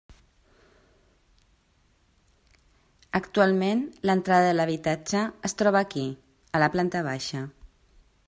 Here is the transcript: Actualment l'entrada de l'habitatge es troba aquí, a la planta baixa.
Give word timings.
Actualment 3.19 3.83
l'entrada 4.11 4.47
de 4.47 4.57
l'habitatge 4.57 5.21
es 5.51 5.57
troba 5.61 5.83
aquí, 5.85 6.07
a 6.59 6.63
la 6.65 6.71
planta 6.77 7.05
baixa. 7.11 7.43